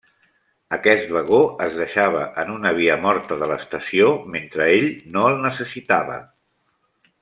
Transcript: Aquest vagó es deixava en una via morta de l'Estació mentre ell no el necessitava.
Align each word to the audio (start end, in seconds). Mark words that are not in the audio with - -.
Aquest 0.77 1.11
vagó 1.17 1.41
es 1.65 1.77
deixava 1.81 2.23
en 2.45 2.55
una 2.55 2.73
via 2.79 2.97
morta 3.05 3.39
de 3.43 3.53
l'Estació 3.53 4.11
mentre 4.39 4.69
ell 4.81 4.93
no 5.17 5.31
el 5.33 5.41
necessitava. 5.49 6.21